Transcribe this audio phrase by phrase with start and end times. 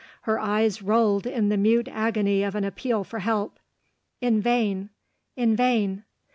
[0.23, 3.59] Her eyes rolled in the mute agony of an appeal for help.
[4.19, 4.89] In vain!
[5.35, 6.05] in vain!